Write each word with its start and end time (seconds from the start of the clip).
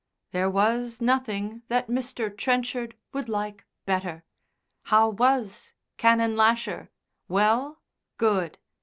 There 0.31 0.49
was 0.49 0.99
nothing 0.99 1.61
that 1.67 1.85
Mr. 1.87 2.35
Trenchard 2.35 2.95
would 3.13 3.29
like 3.29 3.67
better. 3.85 4.23
How 4.85 5.09
was 5.09 5.73
Canon 5.97 6.35
Lasher? 6.35 6.89
Well? 7.27 7.83
Good. 8.17 8.57